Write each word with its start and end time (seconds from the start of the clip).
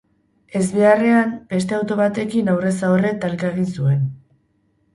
Ezbeharrean, 0.59 1.35
beste 1.51 1.77
auto 1.81 1.99
batekin 2.01 2.51
aurrez-aurre 2.55 3.15
talka 3.27 3.51
egin 3.55 3.71
zuen. 3.79 4.05